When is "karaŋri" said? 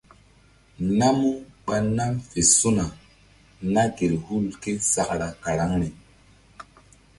5.43-5.89